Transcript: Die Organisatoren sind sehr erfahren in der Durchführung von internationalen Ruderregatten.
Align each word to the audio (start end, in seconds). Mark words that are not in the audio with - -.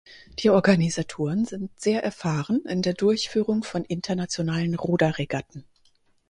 Die 0.39 0.49
Organisatoren 0.49 1.45
sind 1.45 1.79
sehr 1.79 2.03
erfahren 2.03 2.65
in 2.65 2.81
der 2.81 2.95
Durchführung 2.95 3.61
von 3.63 3.85
internationalen 3.85 4.73
Ruderregatten. 4.73 5.63